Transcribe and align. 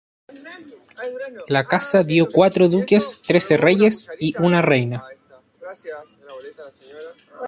La 1.49 1.63
casa 1.63 2.01
dio 2.03 2.27
cuatro 2.31 2.67
duques, 2.67 3.21
trece 3.21 3.55
reyes 3.55 4.09
y 4.19 4.33
una 4.41 4.59
reina. 4.63 5.05